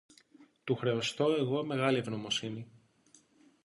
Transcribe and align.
Του 0.63 0.75
χρεωστώ 0.75 1.25
εγώ 1.31 1.63
μεγάλη 1.65 1.97
ευγνωμοσύνη 1.97 2.71